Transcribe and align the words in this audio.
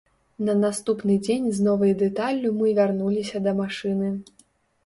На 0.45 0.53
наступны 0.61 1.17
дзень 1.27 1.45
з 1.57 1.67
новай 1.67 1.93
дэталлю 2.01 2.55
мы 2.63 2.73
вярнуліся 2.81 3.43
да 3.49 3.55
машыны. 3.63 4.11